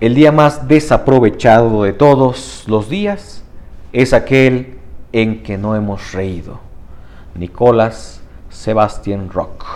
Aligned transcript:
El 0.00 0.14
día 0.14 0.32
más 0.32 0.66
desaprovechado 0.66 1.82
de 1.82 1.92
todos 1.92 2.64
los 2.66 2.88
días 2.88 3.42
es 3.92 4.14
aquel 4.14 4.78
en 5.12 5.42
que 5.42 5.58
no 5.58 5.76
hemos 5.76 6.12
reído. 6.12 6.58
Nicolás 7.34 8.22
Sebastián 8.48 9.28
Rock. 9.30 9.66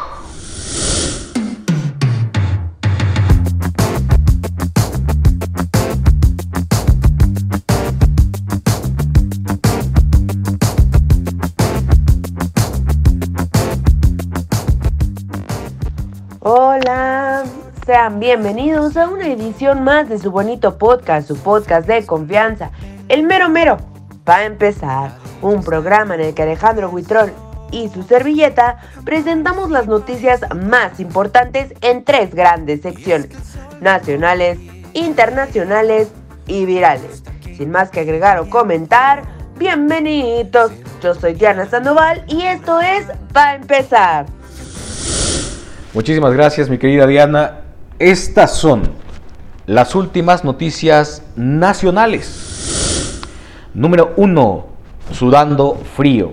Hola, 16.41 17.45
sean 17.85 18.19
bienvenidos 18.19 18.97
a 18.97 19.09
una 19.09 19.27
edición 19.27 19.83
más 19.85 20.09
de 20.09 20.19
su 20.19 20.31
bonito 20.31 20.79
podcast, 20.79 21.29
su 21.29 21.37
podcast 21.37 21.87
de 21.87 22.07
confianza, 22.07 22.71
El 23.09 23.25
Mero 23.25 23.51
Mero. 23.51 23.77
Va 24.27 24.37
a 24.37 24.45
empezar 24.45 25.13
un 25.43 25.63
programa 25.63 26.15
en 26.15 26.23
el 26.23 26.35
que 26.35 26.45
Alejandro 26.45 26.89
Huitrón 26.89 27.33
y 27.71 27.91
su 27.91 28.03
servilleta 28.03 28.79
presentamos 29.05 29.71
las 29.71 29.87
noticias 29.87 30.41
más 30.55 30.99
importantes 30.99 31.75
en 31.83 32.05
tres 32.05 32.35
grandes 32.35 32.81
secciones, 32.81 33.29
nacionales, 33.81 34.59
internacionales 34.95 36.11
y 36.47 36.65
virales. 36.65 37.23
Sin 37.57 37.71
más 37.71 37.91
que 37.91 38.01
agregar 38.01 38.39
o 38.39 38.49
comentar, 38.49 39.23
bienvenidos. 39.59 40.73
Yo 41.03 41.15
soy 41.15 41.35
Diana 41.35 41.67
Sandoval 41.67 42.25
y 42.29 42.43
esto 42.43 42.81
es 42.81 43.07
Va 43.37 43.49
a 43.49 43.55
empezar. 43.57 44.27
Muchísimas 45.93 46.33
gracias, 46.33 46.71
mi 46.71 46.79
querida 46.79 47.07
Diana. 47.07 47.64
Estas 48.01 48.57
son 48.57 48.83
las 49.67 49.95
últimas 49.95 50.43
noticias 50.43 51.23
nacionales. 51.37 53.21
Número 53.73 54.13
1. 54.17 54.67
Sudando 55.13 55.77
frío. 55.95 56.33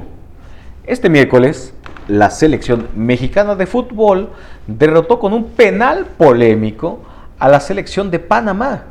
Este 0.86 1.08
miércoles, 1.08 1.76
la 2.08 2.32
selección 2.32 2.88
mexicana 2.96 3.54
de 3.54 3.68
fútbol 3.68 4.32
derrotó 4.66 5.20
con 5.20 5.34
un 5.34 5.50
penal 5.50 6.08
polémico 6.18 7.02
a 7.38 7.48
la 7.48 7.60
selección 7.60 8.10
de 8.10 8.18
Panamá. 8.18 8.86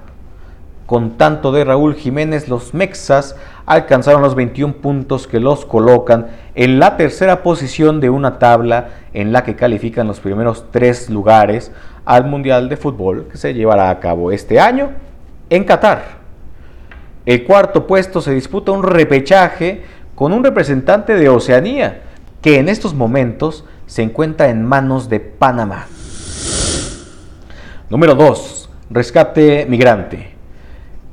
Con 0.87 1.19
tanto 1.19 1.51
de 1.51 1.65
Raúl 1.65 1.97
Jiménez, 1.97 2.49
los 2.49 2.73
Mexas 2.73 3.35
alcanzaron 3.67 4.23
los 4.23 4.37
21 4.37 4.75
puntos 4.75 5.27
que 5.27 5.41
los 5.41 5.65
colocan 5.65 6.29
en 6.55 6.79
la 6.79 6.97
tercera 6.97 7.43
posición 7.43 8.01
de 8.01 8.11
una 8.11 8.39
tabla 8.39 8.91
en 9.13 9.33
la 9.33 9.43
que 9.43 9.57
califican 9.57 10.07
los 10.07 10.21
primeros 10.21 10.67
tres 10.71 11.11
lugares 11.11 11.73
al 12.05 12.25
Mundial 12.25 12.69
de 12.69 12.77
Fútbol 12.77 13.29
que 13.31 13.39
se 13.39 13.55
llevará 13.55 13.91
a 13.91 14.01
cabo 14.01 14.33
este 14.33 14.59
año 14.59 14.91
en 15.49 15.65
Qatar. 15.65 16.21
El 17.27 17.45
cuarto 17.45 17.87
puesto 17.87 18.21
se 18.21 18.33
disputa 18.33 18.73
un 18.73 18.83
repechaje 18.83 19.83
con 20.15 20.33
un 20.33 20.43
representante 20.43 21.15
de 21.15 21.29
Oceanía 21.29 22.03
que 22.41 22.59
en 22.59 22.69
estos 22.69 22.95
momentos 22.95 23.65
se 23.87 24.03
encuentra 24.03 24.49
en 24.49 24.65
manos 24.65 25.09
de 25.09 25.21
Panamá. 25.21 25.87
Número 27.91 28.15
2. 28.15 28.71
Rescate 28.91 29.67
migrante. 29.69 30.31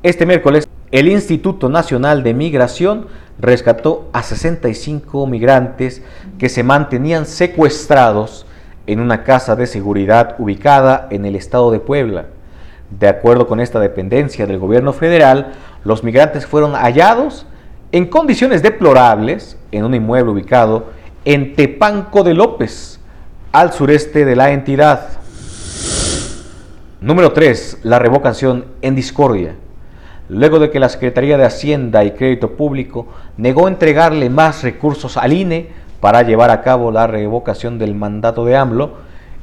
Este 0.02 0.24
miércoles, 0.26 0.68
el 0.90 1.08
Instituto 1.08 1.68
Nacional 1.68 2.22
de 2.22 2.34
Migración 2.34 3.08
rescató 3.38 4.08
a 4.12 4.22
65 4.22 5.26
migrantes 5.26 6.02
que 6.38 6.48
se 6.48 6.62
mantenían 6.62 7.26
secuestrados 7.26 8.46
en 8.88 9.00
una 9.00 9.22
casa 9.22 9.54
de 9.54 9.66
seguridad 9.66 10.34
ubicada 10.38 11.06
en 11.10 11.26
el 11.26 11.36
estado 11.36 11.70
de 11.70 11.78
Puebla. 11.78 12.24
De 12.90 13.06
acuerdo 13.06 13.46
con 13.46 13.60
esta 13.60 13.78
dependencia 13.78 14.46
del 14.46 14.58
gobierno 14.58 14.94
federal, 14.94 15.52
los 15.84 16.02
migrantes 16.02 16.46
fueron 16.46 16.72
hallados 16.72 17.46
en 17.92 18.06
condiciones 18.06 18.62
deplorables 18.62 19.58
en 19.72 19.84
un 19.84 19.94
inmueble 19.94 20.32
ubicado 20.32 20.86
en 21.26 21.54
Tepanco 21.54 22.24
de 22.24 22.32
López, 22.32 22.98
al 23.52 23.74
sureste 23.74 24.24
de 24.24 24.34
la 24.34 24.52
entidad. 24.52 25.08
Número 27.02 27.32
3. 27.32 27.80
La 27.82 27.98
revocación 27.98 28.64
en 28.80 28.94
discordia 28.94 29.54
luego 30.28 30.58
de 30.58 30.70
que 30.70 30.78
la 30.78 30.88
Secretaría 30.88 31.38
de 31.38 31.44
Hacienda 31.44 32.04
y 32.04 32.12
Crédito 32.12 32.52
Público 32.52 33.08
negó 33.36 33.68
entregarle 33.68 34.28
más 34.30 34.62
recursos 34.62 35.16
al 35.16 35.32
INE 35.32 35.68
para 36.00 36.22
llevar 36.22 36.50
a 36.50 36.62
cabo 36.62 36.90
la 36.90 37.06
revocación 37.06 37.78
del 37.78 37.94
mandato 37.94 38.44
de 38.44 38.56
AMLO, 38.56 38.92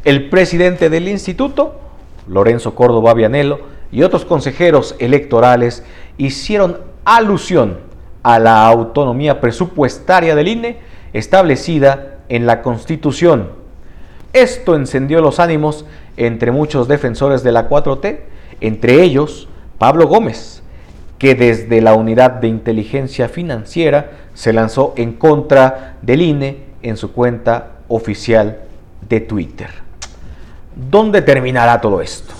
el 0.03 0.29
presidente 0.29 0.89
del 0.89 1.07
instituto, 1.07 1.79
Lorenzo 2.27 2.75
Córdoba 2.75 3.13
Vianelo, 3.13 3.59
y 3.91 4.03
otros 4.03 4.25
consejeros 4.25 4.95
electorales 4.99 5.83
hicieron 6.17 6.79
alusión 7.05 7.79
a 8.23 8.39
la 8.39 8.67
autonomía 8.67 9.39
presupuestaria 9.39 10.35
del 10.35 10.47
INE 10.47 10.79
establecida 11.13 12.17
en 12.27 12.45
la 12.45 12.61
Constitución. 12.61 13.49
Esto 14.33 14.75
encendió 14.75 15.21
los 15.21 15.39
ánimos 15.39 15.85
entre 16.17 16.51
muchos 16.51 16.87
defensores 16.87 17.43
de 17.43 17.51
la 17.51 17.69
4T, 17.69 18.19
entre 18.61 19.01
ellos 19.01 19.47
Pablo 19.77 20.07
Gómez, 20.07 20.63
que 21.25 21.33
desde 21.33 21.81
la 21.81 21.95
unidad 21.95 22.33
de 22.33 22.47
inteligencia 22.47 23.27
financiera 23.27 24.11
se 24.35 24.53
lanzó 24.53 24.93
en 24.95 25.13
contra 25.13 25.97
del 26.03 26.21
INE 26.21 26.57
en 26.83 26.97
su 26.97 27.13
cuenta 27.13 27.77
oficial 27.87 28.59
de 29.09 29.21
Twitter. 29.21 29.71
¿Dónde 30.75 31.23
terminará 31.23 31.81
todo 31.81 31.99
esto? 31.99 32.31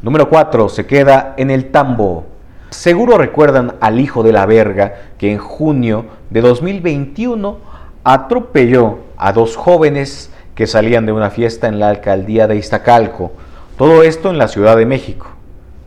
Número 0.00 0.30
4. 0.30 0.70
Se 0.70 0.86
queda 0.86 1.34
en 1.36 1.50
el 1.50 1.70
tambo. 1.70 2.24
Seguro 2.70 3.18
recuerdan 3.18 3.74
al 3.80 4.00
hijo 4.00 4.22
de 4.22 4.32
la 4.32 4.46
verga 4.46 4.94
que 5.18 5.30
en 5.30 5.36
junio 5.36 6.06
de 6.30 6.40
2021 6.40 7.58
atropelló 8.02 9.00
a 9.18 9.34
dos 9.34 9.56
jóvenes 9.56 10.30
que 10.54 10.66
salían 10.66 11.04
de 11.04 11.12
una 11.12 11.28
fiesta 11.28 11.68
en 11.68 11.80
la 11.80 11.90
alcaldía 11.90 12.46
de 12.46 12.56
Iztacalco. 12.56 13.32
Todo 13.76 14.02
esto 14.04 14.30
en 14.30 14.38
la 14.38 14.48
Ciudad 14.48 14.78
de 14.78 14.86
México. 14.86 15.26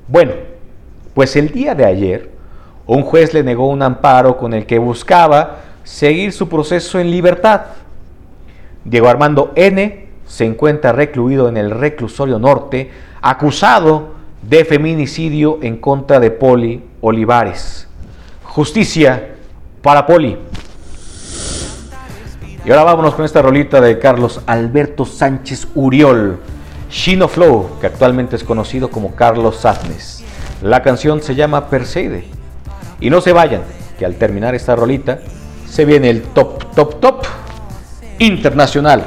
Bueno, 0.07 0.48
pues 1.13 1.35
el 1.35 1.49
día 1.51 1.75
de 1.75 1.85
ayer, 1.85 2.29
un 2.85 3.03
juez 3.03 3.33
le 3.33 3.43
negó 3.43 3.69
un 3.69 3.81
amparo 3.81 4.37
con 4.37 4.53
el 4.53 4.65
que 4.65 4.79
buscaba 4.79 5.57
seguir 5.83 6.31
su 6.33 6.49
proceso 6.49 6.99
en 6.99 7.11
libertad. 7.11 7.61
Diego 8.83 9.09
Armando 9.09 9.51
N. 9.55 10.07
se 10.25 10.45
encuentra 10.45 10.91
recluido 10.91 11.49
en 11.49 11.57
el 11.57 11.71
reclusorio 11.71 12.39
norte, 12.39 12.91
acusado 13.21 14.13
de 14.41 14.65
feminicidio 14.65 15.59
en 15.61 15.77
contra 15.77 16.19
de 16.19 16.31
Poli 16.31 16.83
Olivares. 17.01 17.87
Justicia 18.43 19.35
para 19.81 20.05
Poli. 20.05 20.37
Y 22.65 22.71
ahora 22.71 22.83
vámonos 22.83 23.15
con 23.15 23.25
esta 23.25 23.41
rolita 23.41 23.79
de 23.81 23.99
Carlos 23.99 24.41
Alberto 24.45 25.05
Sánchez 25.05 25.67
Uriol, 25.75 26.39
Shino 26.89 27.27
Flow, 27.27 27.79
que 27.79 27.87
actualmente 27.87 28.35
es 28.35 28.43
conocido 28.43 28.89
como 28.89 29.15
Carlos 29.15 29.57
Sadness. 29.57 30.18
La 30.61 30.83
canción 30.83 31.21
se 31.21 31.35
llama 31.35 31.69
Perseide. 31.69 32.25
Y 32.99 33.09
no 33.09 33.21
se 33.21 33.31
vayan, 33.31 33.61
que 33.97 34.05
al 34.05 34.15
terminar 34.15 34.55
esta 34.55 34.75
rolita 34.75 35.19
se 35.69 35.85
viene 35.85 36.09
el 36.09 36.23
top, 36.23 36.73
top, 36.75 36.99
top 36.99 37.23
internacional. 38.19 39.03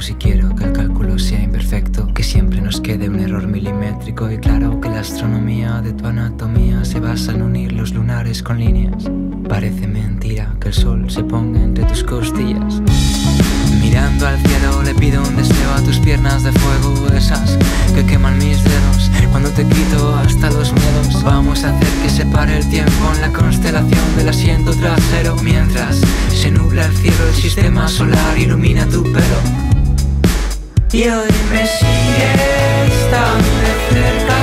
Si 0.00 0.14
quiero 0.14 0.54
que 0.54 0.64
el 0.64 0.72
cálculo 0.72 1.18
sea 1.18 1.42
imperfecto, 1.42 2.12
que 2.14 2.22
siempre 2.22 2.60
nos 2.60 2.80
quede 2.80 3.08
un 3.08 3.18
error 3.20 3.46
milimétrico 3.46 4.30
y 4.30 4.38
claro 4.38 4.80
que 4.80 4.88
la 4.88 5.00
astronomía 5.00 5.80
de 5.80 5.92
tu 5.92 6.06
anatomía 6.06 6.84
se 6.84 7.00
basa 7.00 7.32
en 7.32 7.42
unir 7.42 7.72
los 7.72 7.92
lunares 7.92 8.42
con 8.42 8.58
líneas. 8.58 9.04
Parece 9.48 9.86
mentira 9.86 10.56
que 10.60 10.68
el 10.68 10.74
sol 10.74 11.10
se 11.10 11.24
ponga 11.24 11.62
entre 11.62 11.84
tus 11.84 12.04
costillas. 12.04 12.80
Mirando 13.80 14.26
al 14.26 14.38
cielo 14.40 14.82
le 14.82 14.94
pido 14.94 15.22
un 15.22 15.36
deseo 15.36 15.74
a 15.76 15.82
tus 15.82 15.98
piernas 15.98 16.42
de 16.42 16.52
fuego, 16.52 17.08
esas 17.14 17.58
que 17.94 18.04
queman 18.04 18.38
mis 18.38 18.62
dedos 18.64 19.10
cuando 19.30 19.50
te 19.50 19.64
quito 19.66 20.16
hasta 20.16 20.50
los 20.50 20.72
miedos. 20.72 21.22
Vamos 21.22 21.64
a 21.64 21.76
hacer 21.76 21.88
que 22.02 22.10
se 22.10 22.26
pare 22.26 22.58
el 22.58 22.68
tiempo 22.68 23.12
en 23.14 23.20
la 23.20 23.32
constelación 23.32 24.16
del 24.16 24.28
asiento 24.28 24.74
trasero 24.74 25.36
mientras 25.42 26.00
se 26.34 26.50
nubla 26.50 26.86
el 26.86 26.96
cielo, 26.96 27.28
el 27.28 27.34
sistema 27.34 27.88
solar 27.88 28.38
ilumina 28.38 28.86
tu 28.86 29.02
pelo. 29.02 29.40
Y 30.92 31.02
hoy 31.02 31.28
me 31.50 31.66
sigues 31.66 32.88
cerca, 33.90 34.37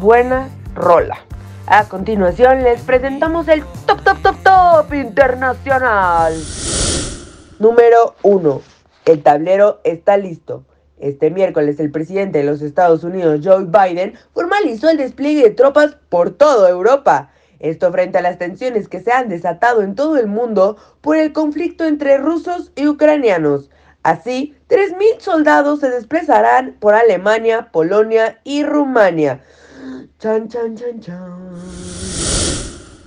buena 0.00 0.48
rola. 0.74 1.18
A 1.66 1.88
continuación 1.88 2.62
les 2.62 2.82
presentamos 2.82 3.48
el 3.48 3.64
top 3.86 4.02
top 4.04 4.22
top 4.22 4.36
top 4.42 4.94
internacional. 4.94 6.34
Número 7.58 8.14
1. 8.22 8.62
El 9.06 9.22
tablero 9.22 9.80
está 9.84 10.16
listo. 10.16 10.64
Este 10.98 11.30
miércoles 11.30 11.78
el 11.80 11.90
presidente 11.90 12.38
de 12.38 12.44
los 12.44 12.62
Estados 12.62 13.04
Unidos, 13.04 13.40
Joe 13.42 13.64
Biden, 13.64 14.14
formalizó 14.32 14.88
el 14.88 14.96
despliegue 14.96 15.42
de 15.42 15.50
tropas 15.50 15.96
por 16.08 16.30
toda 16.30 16.70
Europa. 16.70 17.30
Esto 17.58 17.90
frente 17.90 18.18
a 18.18 18.22
las 18.22 18.38
tensiones 18.38 18.88
que 18.88 19.00
se 19.00 19.12
han 19.12 19.28
desatado 19.28 19.82
en 19.82 19.94
todo 19.94 20.16
el 20.16 20.26
mundo 20.26 20.76
por 21.00 21.16
el 21.16 21.32
conflicto 21.32 21.84
entre 21.84 22.18
rusos 22.18 22.72
y 22.76 22.86
ucranianos. 22.86 23.70
Así, 24.02 24.54
3.000 24.68 25.18
soldados 25.18 25.80
se 25.80 25.90
desplazarán 25.90 26.76
por 26.78 26.94
Alemania, 26.94 27.70
Polonia 27.72 28.40
y 28.44 28.62
Rumania. 28.62 29.40
Chan, 30.18 30.48
chan, 30.48 30.74
chan, 30.74 30.98
chan. 30.98 31.52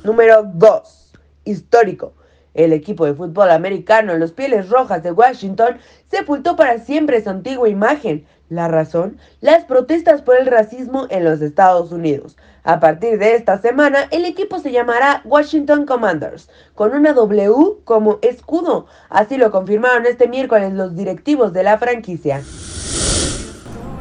Número 0.03 0.43
2. 0.43 1.11
Histórico. 1.43 2.13
El 2.53 2.71
equipo 2.71 3.07
de 3.07 3.15
fútbol 3.15 3.49
americano 3.49 4.15
Los 4.15 4.31
Pieles 4.31 4.69
Rojas 4.69 5.01
de 5.01 5.11
Washington 5.11 5.79
sepultó 6.11 6.55
para 6.55 6.77
siempre 6.77 7.23
su 7.23 7.31
antigua 7.31 7.67
imagen. 7.67 8.27
La 8.47 8.67
razón, 8.67 9.17
las 9.41 9.65
protestas 9.65 10.21
por 10.21 10.37
el 10.37 10.45
racismo 10.45 11.07
en 11.09 11.23
los 11.23 11.41
Estados 11.41 11.91
Unidos. 11.91 12.37
A 12.63 12.79
partir 12.79 13.17
de 13.17 13.33
esta 13.33 13.59
semana, 13.59 14.07
el 14.11 14.25
equipo 14.25 14.59
se 14.59 14.71
llamará 14.71 15.23
Washington 15.25 15.87
Commanders, 15.87 16.47
con 16.75 16.93
una 16.93 17.13
W 17.13 17.79
como 17.85 18.19
escudo. 18.21 18.85
Así 19.09 19.37
lo 19.37 19.49
confirmaron 19.49 20.05
este 20.05 20.27
miércoles 20.27 20.73
los 20.73 20.95
directivos 20.95 21.53
de 21.53 21.63
la 21.63 21.79
franquicia. 21.79 22.43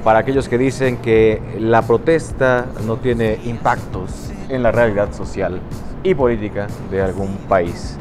Para 0.09 0.21
aquellos 0.21 0.49
que 0.49 0.57
dicen 0.57 0.97
que 0.97 1.43
la 1.61 1.83
protesta 1.83 2.65
no 2.87 2.97
tiene 2.97 3.39
impactos 3.45 4.31
en 4.49 4.63
la 4.63 4.73
realidad 4.73 5.13
social 5.13 5.61
y 6.03 6.15
política 6.15 6.67
de 6.91 7.03
algún 7.03 7.37
país. 7.47 7.99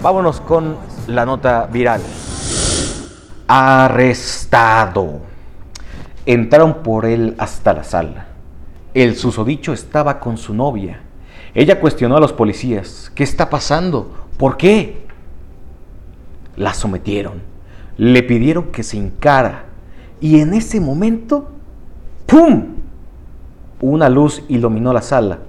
Vámonos 0.00 0.40
con 0.40 0.78
la 1.06 1.26
nota 1.26 1.66
viral. 1.70 2.00
Arrestado. 3.46 5.20
Entraron 6.24 6.82
por 6.82 7.04
él 7.04 7.34
hasta 7.36 7.74
la 7.74 7.84
sala. 7.84 8.28
El 8.94 9.14
susodicho 9.14 9.74
estaba 9.74 10.20
con 10.20 10.38
su 10.38 10.54
novia. 10.54 11.02
Ella 11.54 11.78
cuestionó 11.78 12.16
a 12.16 12.20
los 12.20 12.32
policías. 12.32 13.12
¿Qué 13.14 13.22
está 13.22 13.50
pasando? 13.50 14.28
¿Por 14.38 14.56
qué? 14.56 15.06
La 16.56 16.72
sometieron. 16.72 17.42
Le 17.98 18.22
pidieron 18.22 18.72
que 18.72 18.82
se 18.82 18.96
encara. 18.96 19.63
Y 20.24 20.40
en 20.40 20.54
ese 20.54 20.80
momento, 20.80 21.50
¡pum! 22.24 22.76
Una 23.82 24.08
luz 24.08 24.42
iluminó 24.48 24.94
la 24.94 25.02
sala. 25.02 25.40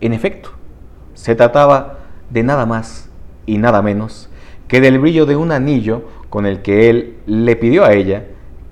En 0.00 0.12
efecto, 0.12 0.50
se 1.14 1.34
trataba 1.34 1.98
de 2.30 2.44
nada 2.44 2.64
más 2.64 3.08
y 3.46 3.58
nada 3.58 3.82
menos 3.82 4.28
que 4.68 4.80
del 4.80 5.00
brillo 5.00 5.26
de 5.26 5.34
un 5.34 5.50
anillo 5.50 6.04
con 6.30 6.46
el 6.46 6.62
que 6.62 6.88
él 6.88 7.16
le 7.26 7.56
pidió 7.56 7.84
a 7.84 7.94
ella 7.94 8.26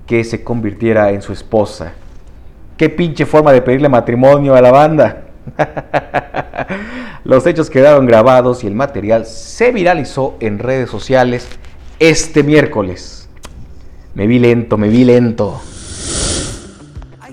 que 0.07 0.23
se 0.23 0.41
convirtiera 0.41 1.11
en 1.11 1.21
su 1.21 1.33
esposa. 1.33 1.95
Qué 2.77 2.87
pinche 2.87 3.25
forma 3.25 3.51
de 3.51 3.61
pedirle 3.61 3.89
matrimonio 3.89 4.55
a 4.55 4.61
la 4.61 4.71
banda. 4.71 5.23
Los 7.25 7.45
hechos 7.45 7.69
quedaron 7.69 8.05
grabados 8.05 8.63
y 8.63 8.67
el 8.67 8.75
material 8.75 9.25
se 9.25 9.73
viralizó 9.73 10.37
en 10.39 10.59
redes 10.59 10.89
sociales 10.89 11.45
este 11.99 12.41
miércoles. 12.41 13.20
Me 14.13 14.27
vi 14.27 14.39
lento, 14.39 14.77
me 14.77 14.89
vi 14.89 15.05
lento. 15.05 15.61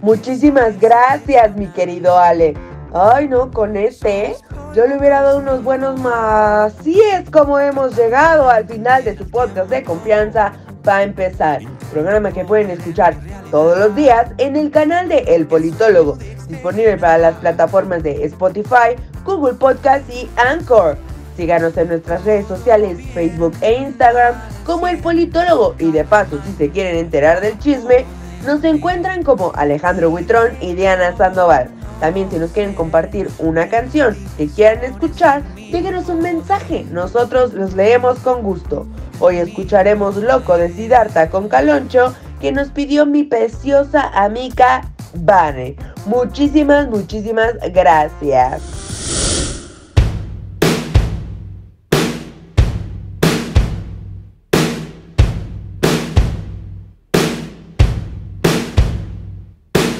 Muchísimas 0.00 0.78
gracias, 0.80 1.56
mi 1.56 1.66
querido 1.66 2.18
Ale. 2.18 2.54
Ay, 2.92 3.28
no, 3.28 3.50
con 3.50 3.76
este 3.76 4.36
yo 4.74 4.86
le 4.86 4.96
hubiera 4.96 5.22
dado 5.22 5.38
unos 5.38 5.64
buenos 5.64 5.98
más. 6.00 6.72
Si 6.84 7.00
es 7.00 7.28
como 7.30 7.58
hemos 7.58 7.96
llegado 7.96 8.48
al 8.48 8.66
final 8.66 9.02
de 9.02 9.16
su 9.16 9.28
podcast 9.28 9.70
de 9.70 9.82
confianza 9.82 10.52
para 10.84 11.02
empezar. 11.02 11.62
Programa 11.92 12.30
que 12.30 12.44
pueden 12.44 12.70
escuchar 12.70 13.16
todos 13.50 13.78
los 13.78 13.96
días 13.96 14.30
en 14.38 14.56
el 14.56 14.70
canal 14.70 15.08
de 15.08 15.18
El 15.20 15.46
Politólogo, 15.46 16.16
disponible 16.48 16.96
para 16.96 17.18
las 17.18 17.34
plataformas 17.36 18.02
de 18.02 18.24
Spotify, 18.26 18.94
Google 19.24 19.54
Podcast 19.54 20.08
y 20.10 20.28
Anchor. 20.36 20.96
Síganos 21.38 21.76
en 21.76 21.86
nuestras 21.86 22.24
redes 22.24 22.48
sociales, 22.48 22.98
Facebook 23.14 23.54
e 23.60 23.74
Instagram 23.74 24.34
como 24.64 24.88
El 24.88 24.98
Politólogo 24.98 25.76
y 25.78 25.92
de 25.92 26.02
paso 26.02 26.40
si 26.44 26.52
se 26.54 26.68
quieren 26.70 26.96
enterar 26.96 27.40
del 27.40 27.56
chisme, 27.60 28.04
nos 28.44 28.64
encuentran 28.64 29.22
como 29.22 29.52
Alejandro 29.54 30.10
Huitrón 30.10 30.56
y 30.60 30.74
Diana 30.74 31.16
Sandoval. 31.16 31.70
También 32.00 32.28
si 32.28 32.40
nos 32.40 32.50
quieren 32.50 32.74
compartir 32.74 33.30
una 33.38 33.68
canción 33.68 34.16
que 34.36 34.48
quieran 34.48 34.82
escuchar, 34.82 35.44
déjenos 35.54 36.08
un 36.08 36.22
mensaje, 36.22 36.84
nosotros 36.90 37.54
los 37.54 37.74
leemos 37.74 38.18
con 38.18 38.42
gusto. 38.42 38.88
Hoy 39.20 39.36
escucharemos 39.36 40.16
Loco 40.16 40.58
de 40.58 40.70
Siddhartha 40.70 41.30
con 41.30 41.48
Caloncho 41.48 42.16
que 42.40 42.50
nos 42.50 42.70
pidió 42.70 43.06
mi 43.06 43.22
preciosa 43.22 44.08
amiga 44.12 44.90
Vane. 45.14 45.76
Muchísimas, 46.04 46.88
muchísimas 46.88 47.54
gracias. 47.72 48.87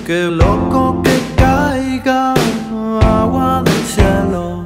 Qué 0.09 0.25
loco 0.25 1.03
que 1.03 1.21
caiga 1.37 2.33
agua 3.03 3.63
del 3.63 3.85
cielo 3.85 4.65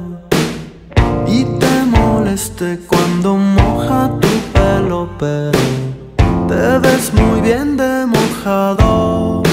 y 1.27 1.43
te 1.59 1.83
moleste 1.85 2.79
cuando 2.87 3.35
moja 3.35 4.09
tu 4.21 4.29
pelo, 4.53 5.09
pero 5.19 5.59
te 6.47 6.79
ves 6.79 7.13
muy 7.13 7.41
bien 7.41 7.75
de 7.75 8.05
mojado. 8.05 9.43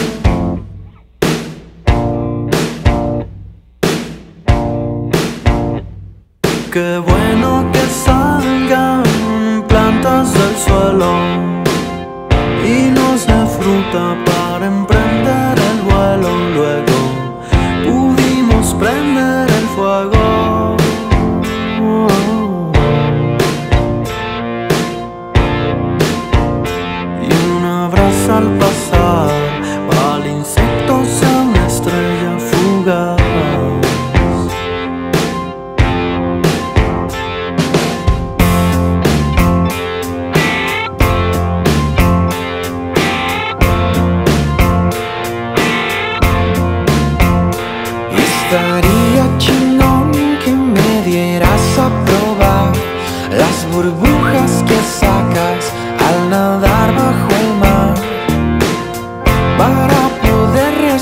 Qué 6.73 6.99
bueno 6.99 7.69
que 7.73 7.85
salgan 8.05 9.03
plantas 9.67 10.35
del 10.35 10.57
suelo 10.57 11.50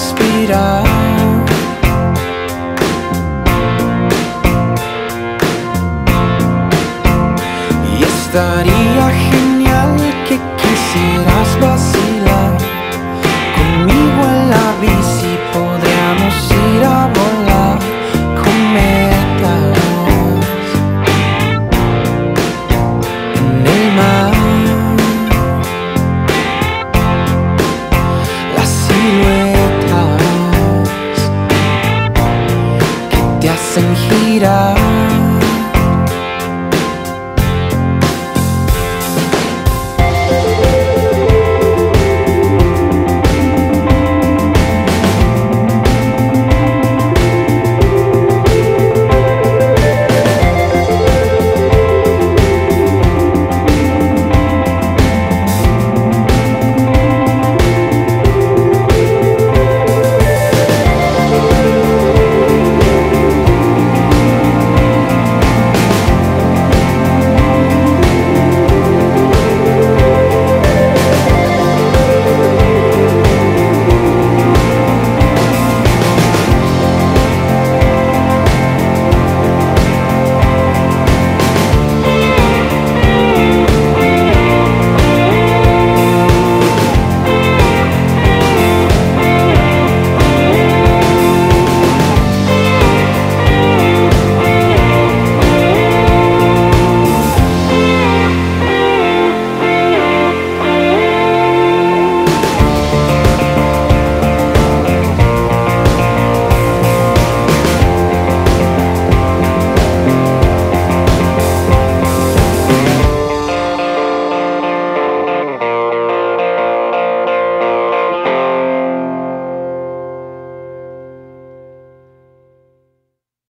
respirar. 0.09 0.85
Y 7.99 8.03
estaría 8.05 8.78